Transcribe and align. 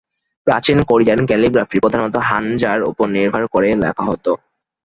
প্রাচীন 0.47 0.77
Korean 0.89 1.19
calligraphy 1.25 1.77
প্রধানত 1.83 2.15
হাঞ্জা-র 2.29 2.81
ওপর 2.89 3.07
নির্ভর 3.15 3.43
করেই 3.53 3.75
লেখা 3.83 4.03
হত। 4.09 4.25